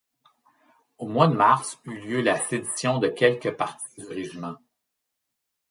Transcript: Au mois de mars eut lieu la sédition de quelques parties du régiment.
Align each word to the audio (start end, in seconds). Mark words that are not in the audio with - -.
Au 0.97 1.07
mois 1.07 1.27
de 1.27 1.35
mars 1.35 1.77
eut 1.85 1.99
lieu 1.99 2.21
la 2.21 2.35
sédition 2.47 2.97
de 2.97 3.07
quelques 3.07 3.55
parties 3.55 3.99
du 3.99 4.07
régiment. 4.07 4.55